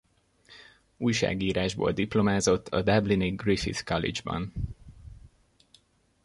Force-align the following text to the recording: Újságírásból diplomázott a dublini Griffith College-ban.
Újságírásból 0.97 1.91
diplomázott 1.91 2.67
a 2.67 2.81
dublini 2.81 3.29
Griffith 3.29 3.83
College-ban. 3.83 4.51